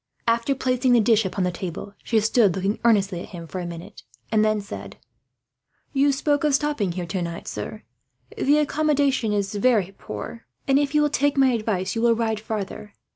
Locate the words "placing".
0.55-0.93